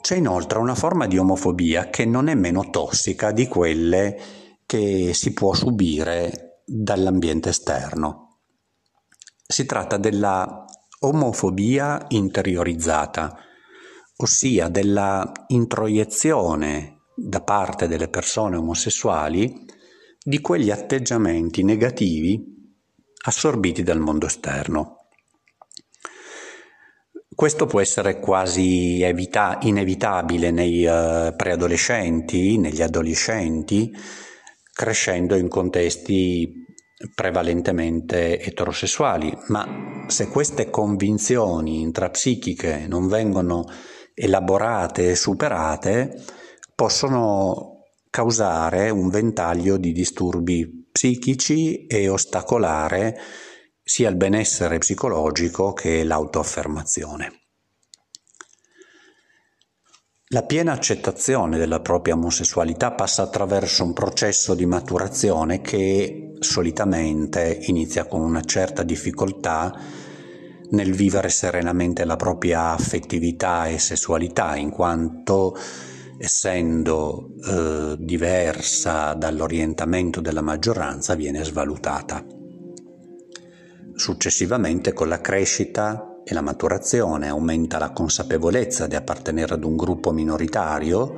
C'è 0.00 0.16
inoltre 0.16 0.58
una 0.58 0.74
forma 0.74 1.06
di 1.06 1.18
omofobia 1.18 1.90
che 1.90 2.06
non 2.06 2.28
è 2.28 2.34
meno 2.34 2.70
tossica 2.70 3.30
di 3.30 3.46
quelle 3.46 4.18
che 4.64 5.12
si 5.12 5.34
può 5.34 5.52
subire 5.52 6.47
dall'ambiente 6.68 7.48
esterno. 7.48 8.40
Si 9.46 9.64
tratta 9.64 9.96
della 9.96 10.64
omofobia 11.00 12.04
interiorizzata, 12.08 13.38
ossia 14.16 14.68
della 14.68 15.32
introiezione 15.48 17.04
da 17.14 17.40
parte 17.40 17.88
delle 17.88 18.08
persone 18.08 18.56
omosessuali 18.56 19.64
di 20.22 20.40
quegli 20.40 20.70
atteggiamenti 20.70 21.62
negativi 21.62 22.56
assorbiti 23.24 23.82
dal 23.82 23.98
mondo 23.98 24.26
esterno. 24.26 24.96
Questo 27.34 27.66
può 27.66 27.80
essere 27.80 28.18
quasi 28.18 29.00
evita- 29.00 29.58
inevitabile 29.62 30.50
nei 30.50 30.84
uh, 30.84 31.34
preadolescenti, 31.36 32.58
negli 32.58 32.82
adolescenti, 32.82 33.94
crescendo 34.78 35.34
in 35.34 35.48
contesti 35.48 36.64
prevalentemente 37.12 38.40
eterosessuali, 38.40 39.36
ma 39.48 40.04
se 40.06 40.28
queste 40.28 40.70
convinzioni 40.70 41.80
intrapsichiche 41.80 42.86
non 42.86 43.08
vengono 43.08 43.64
elaborate 44.14 45.10
e 45.10 45.16
superate 45.16 46.22
possono 46.76 47.86
causare 48.08 48.90
un 48.90 49.08
ventaglio 49.08 49.78
di 49.78 49.90
disturbi 49.90 50.88
psichici 50.92 51.88
e 51.88 52.08
ostacolare 52.08 53.18
sia 53.82 54.08
il 54.08 54.16
benessere 54.16 54.78
psicologico 54.78 55.72
che 55.72 56.04
l'autoaffermazione. 56.04 57.47
La 60.30 60.42
piena 60.42 60.72
accettazione 60.72 61.56
della 61.56 61.80
propria 61.80 62.12
omosessualità 62.12 62.92
passa 62.92 63.22
attraverso 63.22 63.82
un 63.82 63.94
processo 63.94 64.54
di 64.54 64.66
maturazione 64.66 65.62
che 65.62 66.34
solitamente 66.40 67.60
inizia 67.62 68.04
con 68.04 68.20
una 68.20 68.42
certa 68.42 68.82
difficoltà 68.82 69.74
nel 70.72 70.92
vivere 70.92 71.30
serenamente 71.30 72.04
la 72.04 72.16
propria 72.16 72.72
affettività 72.72 73.68
e 73.68 73.78
sessualità, 73.78 74.54
in 74.56 74.68
quanto 74.68 75.56
essendo 76.18 77.30
eh, 77.46 77.96
diversa 77.98 79.14
dall'orientamento 79.14 80.20
della 80.20 80.42
maggioranza 80.42 81.14
viene 81.14 81.42
svalutata. 81.42 82.22
Successivamente 83.94 84.92
con 84.92 85.08
la 85.08 85.22
crescita 85.22 86.07
e 86.28 86.34
la 86.34 86.42
maturazione 86.42 87.28
aumenta 87.28 87.78
la 87.78 87.90
consapevolezza 87.90 88.86
di 88.86 88.94
appartenere 88.94 89.54
ad 89.54 89.64
un 89.64 89.76
gruppo 89.76 90.12
minoritario 90.12 91.14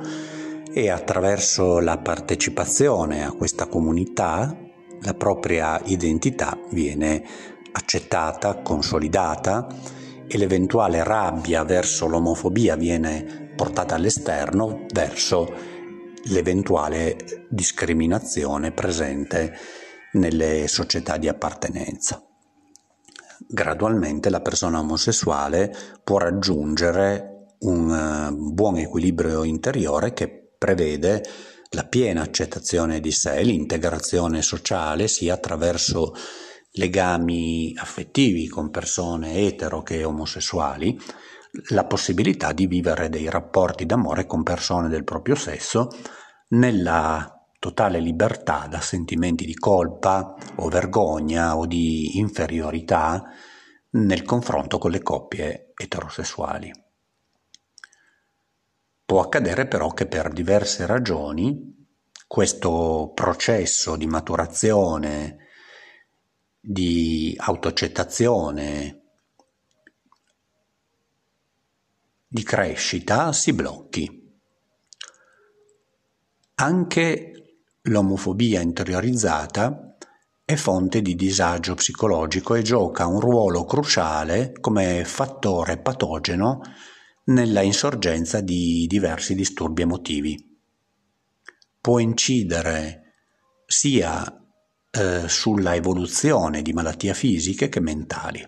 e 0.73 0.89
attraverso 0.89 1.79
la 1.79 1.97
partecipazione 1.97 3.25
a 3.25 3.33
questa 3.33 3.67
comunità 3.67 4.55
la 5.01 5.13
propria 5.13 5.81
identità 5.85 6.57
viene 6.69 7.23
accettata, 7.73 8.61
consolidata 8.61 9.67
e 10.27 10.37
l'eventuale 10.37 11.03
rabbia 11.03 11.63
verso 11.65 12.07
l'omofobia 12.07 12.77
viene 12.77 13.51
portata 13.53 13.95
all'esterno 13.95 14.85
verso 14.93 15.51
l'eventuale 16.25 17.47
discriminazione 17.49 18.71
presente 18.71 19.57
nelle 20.13 20.67
società 20.67 21.17
di 21.17 21.27
appartenenza. 21.27 22.30
Gradualmente 23.47 24.29
la 24.29 24.41
persona 24.41 24.79
omosessuale 24.79 25.73
può 26.03 26.17
raggiungere 26.17 27.55
un 27.59 27.91
eh, 27.91 28.31
buon 28.33 28.77
equilibrio 28.77 29.43
interiore 29.43 30.13
che 30.13 30.53
prevede 30.57 31.23
la 31.71 31.85
piena 31.85 32.21
accettazione 32.21 32.99
di 32.99 33.11
sé, 33.11 33.41
l'integrazione 33.43 34.41
sociale 34.41 35.07
sia 35.07 35.33
attraverso 35.33 36.13
legami 36.73 37.73
affettivi 37.77 38.47
con 38.47 38.69
persone 38.69 39.47
etero 39.47 39.81
che 39.81 40.03
omosessuali, 40.03 40.99
la 41.69 41.85
possibilità 41.85 42.53
di 42.53 42.67
vivere 42.67 43.09
dei 43.09 43.29
rapporti 43.29 43.85
d'amore 43.85 44.25
con 44.25 44.43
persone 44.43 44.87
del 44.87 45.03
proprio 45.03 45.35
sesso 45.35 45.89
nella 46.49 47.40
totale 47.61 47.99
libertà 47.99 48.65
da 48.67 48.81
sentimenti 48.81 49.45
di 49.45 49.53
colpa 49.53 50.33
o 50.55 50.67
vergogna 50.67 51.55
o 51.55 51.67
di 51.67 52.17
inferiorità 52.17 53.23
nel 53.91 54.23
confronto 54.23 54.79
con 54.79 54.89
le 54.89 55.03
coppie 55.03 55.71
eterosessuali. 55.75 56.73
Può 59.05 59.21
accadere 59.21 59.67
però 59.67 59.89
che 59.89 60.07
per 60.07 60.33
diverse 60.33 60.87
ragioni 60.87 61.87
questo 62.25 63.11
processo 63.13 63.95
di 63.95 64.07
maturazione 64.07 65.37
di 66.59 67.35
autoaccettazione, 67.37 69.01
di 72.27 72.41
crescita 72.41 73.31
si 73.33 73.53
blocchi. 73.53 74.19
Anche 76.55 77.30
l'omofobia 77.85 78.61
interiorizzata 78.61 79.95
è 80.45 80.55
fonte 80.55 81.01
di 81.01 81.15
disagio 81.15 81.73
psicologico 81.73 82.53
e 82.55 82.61
gioca 82.61 83.07
un 83.07 83.19
ruolo 83.19 83.65
cruciale 83.65 84.51
come 84.59 85.03
fattore 85.05 85.79
patogeno 85.79 86.61
nella 87.25 87.61
insorgenza 87.61 88.41
di 88.41 88.85
diversi 88.87 89.33
disturbi 89.33 89.81
emotivi. 89.81 90.59
Può 91.79 91.97
incidere 91.99 93.13
sia 93.65 94.39
eh, 94.91 95.27
sulla 95.27 95.73
evoluzione 95.73 96.61
di 96.61 96.73
malattie 96.73 97.13
fisiche 97.13 97.69
che 97.69 97.79
mentali. 97.79 98.47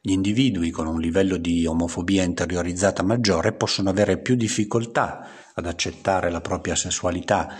Gli 0.00 0.12
individui 0.12 0.70
con 0.70 0.86
un 0.86 1.00
livello 1.00 1.38
di 1.38 1.66
omofobia 1.66 2.22
interiorizzata 2.22 3.02
maggiore 3.02 3.52
possono 3.52 3.90
avere 3.90 4.18
più 4.18 4.36
difficoltà 4.36 5.26
ad 5.54 5.66
accettare 5.66 6.30
la 6.30 6.40
propria 6.40 6.76
sessualità, 6.76 7.56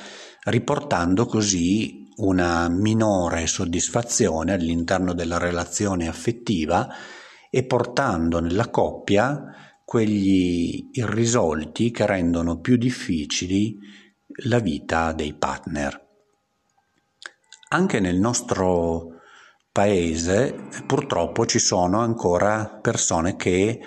riportando 0.48 1.26
così 1.26 2.06
una 2.16 2.68
minore 2.68 3.46
soddisfazione 3.46 4.52
all'interno 4.52 5.12
della 5.12 5.38
relazione 5.38 6.08
affettiva 6.08 6.88
e 7.50 7.64
portando 7.64 8.40
nella 8.40 8.68
coppia 8.68 9.54
quegli 9.84 10.88
irrisolti 10.92 11.90
che 11.90 12.06
rendono 12.06 12.60
più 12.60 12.76
difficili 12.76 13.78
la 14.44 14.58
vita 14.58 15.12
dei 15.12 15.32
partner. 15.34 16.06
Anche 17.70 18.00
nel 18.00 18.18
nostro 18.18 19.20
paese 19.70 20.54
purtroppo 20.86 21.46
ci 21.46 21.58
sono 21.58 22.00
ancora 22.00 22.66
persone 22.82 23.36
che 23.36 23.80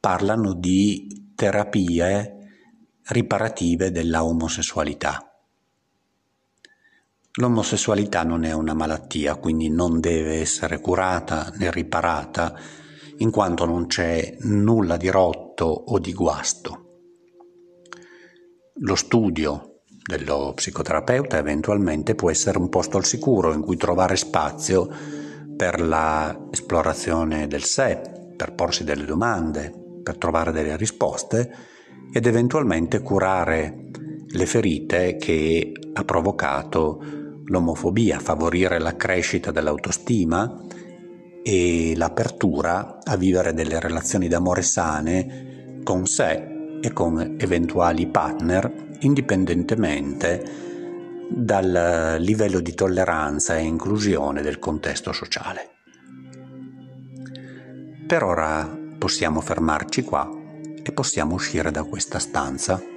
parlano 0.00 0.52
di 0.54 1.32
terapie 1.34 2.36
riparative 3.04 3.90
della 3.90 4.24
omosessualità. 4.24 5.31
L'omosessualità 7.36 8.24
non 8.24 8.44
è 8.44 8.52
una 8.52 8.74
malattia, 8.74 9.36
quindi 9.36 9.70
non 9.70 10.00
deve 10.00 10.40
essere 10.40 10.80
curata 10.80 11.50
né 11.56 11.70
riparata, 11.70 12.54
in 13.18 13.30
quanto 13.30 13.64
non 13.64 13.86
c'è 13.86 14.36
nulla 14.40 14.98
di 14.98 15.08
rotto 15.08 15.64
o 15.64 15.98
di 15.98 16.12
guasto. 16.12 16.86
Lo 18.80 18.94
studio 18.96 19.80
dello 20.04 20.52
psicoterapeuta 20.54 21.38
eventualmente 21.38 22.14
può 22.14 22.30
essere 22.30 22.58
un 22.58 22.68
posto 22.68 22.98
al 22.98 23.06
sicuro 23.06 23.54
in 23.54 23.62
cui 23.62 23.78
trovare 23.78 24.16
spazio 24.16 24.90
per 25.56 25.80
l'esplorazione 25.80 27.46
del 27.46 27.64
sé, 27.64 27.98
per 28.36 28.52
porsi 28.54 28.84
delle 28.84 29.06
domande, 29.06 29.72
per 30.02 30.18
trovare 30.18 30.52
delle 30.52 30.76
risposte 30.76 31.50
ed 32.12 32.26
eventualmente 32.26 33.00
curare 33.00 33.86
le 34.26 34.46
ferite 34.46 35.16
che 35.16 35.72
ha 35.94 36.04
provocato 36.04 37.20
l'omofobia, 37.46 38.18
favorire 38.18 38.78
la 38.78 38.96
crescita 38.96 39.50
dell'autostima 39.50 40.60
e 41.42 41.94
l'apertura 41.96 42.98
a 43.02 43.16
vivere 43.16 43.52
delle 43.52 43.80
relazioni 43.80 44.28
d'amore 44.28 44.62
sane 44.62 45.80
con 45.82 46.06
sé 46.06 46.78
e 46.80 46.92
con 46.92 47.36
eventuali 47.38 48.06
partner 48.06 48.90
indipendentemente 49.00 50.70
dal 51.28 52.16
livello 52.18 52.60
di 52.60 52.74
tolleranza 52.74 53.56
e 53.56 53.62
inclusione 53.62 54.42
del 54.42 54.58
contesto 54.58 55.12
sociale. 55.12 55.70
Per 58.06 58.22
ora 58.22 58.78
possiamo 58.98 59.40
fermarci 59.40 60.02
qua 60.02 60.28
e 60.82 60.92
possiamo 60.92 61.34
uscire 61.34 61.70
da 61.70 61.84
questa 61.84 62.18
stanza. 62.18 62.91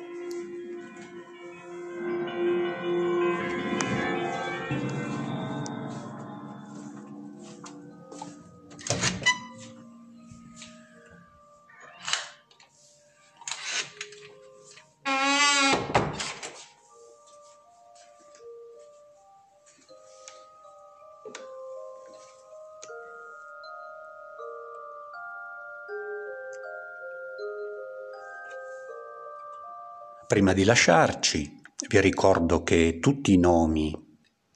Prima 30.35 30.51
di 30.51 30.65
lasciarci, 30.65 31.61
vi 31.87 32.01
ricordo 32.01 32.61
che 32.61 32.99
tutti 32.99 33.31
i 33.31 33.37
nomi 33.37 33.95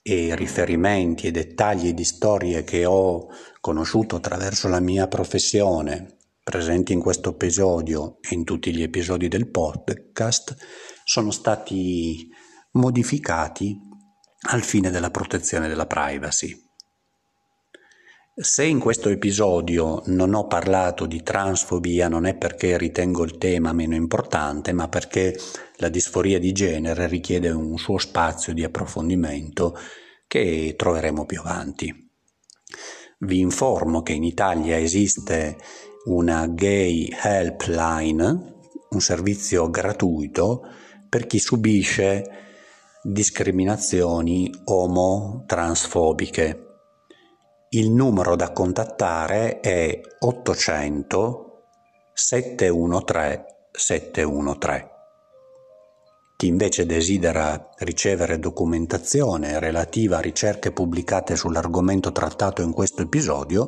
e 0.02 0.36
riferimenti 0.36 1.28
e 1.28 1.32
dettagli 1.32 1.94
di 1.94 2.04
storie 2.04 2.66
che 2.66 2.84
ho 2.84 3.30
conosciuto 3.62 4.18
attraverso 4.18 4.68
la 4.68 4.82
mia 4.82 5.08
professione, 5.08 6.18
presenti 6.44 6.92
in 6.92 7.00
questo 7.00 7.30
episodio 7.30 8.18
e 8.20 8.36
in 8.36 8.44
tutti 8.44 8.76
gli 8.76 8.84
episodi 8.84 9.30
del 9.30 9.48
podcast, 9.48 10.58
sono 11.06 11.32
stati 11.32 12.28
modificati 12.72 13.80
al 14.50 14.64
fine 14.64 14.90
della 14.92 15.12
protezione 15.12 15.70
della 15.70 15.88
privacy. 15.88 16.62
Se 18.36 18.66
in 18.66 18.80
questo 18.80 19.08
episodio 19.10 20.02
non 20.08 20.34
ho 20.34 20.48
parlato 20.48 21.06
di 21.06 21.24
transfobia 21.24 22.08
non 22.08 22.26
è 22.26 22.36
perché 22.36 22.78
ritengo 22.78 23.24
il 23.24 23.38
tema 23.38 23.74
meno 23.74 23.96
importante, 23.96 24.72
ma 24.72 24.88
perché 24.88 25.38
la 25.80 25.90
disforia 25.90 26.40
di 26.40 26.54
genere 26.54 27.08
richiede 27.08 27.50
un 27.50 27.78
suo 27.78 27.98
spazio 27.98 28.54
di 28.54 28.64
approfondimento 28.64 29.78
che 30.28 30.76
troveremo 30.78 31.26
più 31.26 31.40
avanti. 31.40 32.08
Vi 33.20 33.40
informo 33.40 34.02
che 34.02 34.14
in 34.14 34.24
Italia 34.24 34.78
esiste 34.78 35.58
una 36.06 36.48
gay 36.48 37.10
helpline, 37.12 38.58
un 38.90 39.02
servizio 39.02 39.70
gratuito 39.70 40.64
per 41.10 41.28
chi 41.28 41.40
subisce 41.40 42.24
discriminazioni 43.04 44.50
omo-transfobiche 44.66 46.64
il 47.72 47.92
numero 47.92 48.36
da 48.36 48.52
contattare 48.52 49.60
è 49.60 50.02
800 50.18 51.66
713 52.14 53.44
713. 53.72 54.99
Chi 56.40 56.48
invece 56.48 56.86
desidera 56.86 57.70
ricevere 57.80 58.40
documentazione 58.40 59.60
relativa 59.60 60.20
a 60.20 60.22
ricerche 60.22 60.72
pubblicate 60.72 61.36
sull'argomento 61.36 62.14
trattato 62.14 62.62
in 62.62 62.72
questo 62.72 63.02
episodio 63.02 63.68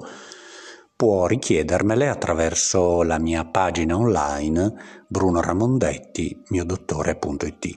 può 0.96 1.26
richiedermele 1.28 2.08
attraverso 2.08 3.04
la 3.04 3.20
mia 3.20 3.44
pagina 3.44 3.98
online 3.98 5.04
Bruno 5.06 5.42
Ramondetti, 5.42 6.44
miodottore.it. 6.48 7.74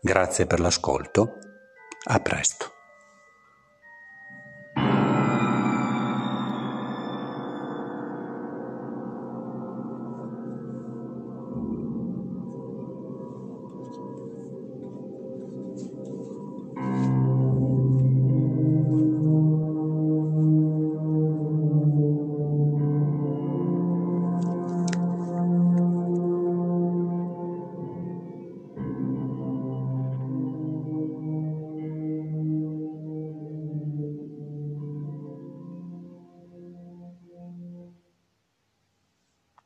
Grazie 0.00 0.46
per 0.46 0.60
l'ascolto, 0.60 1.32
a 2.04 2.20
presto. 2.20 2.73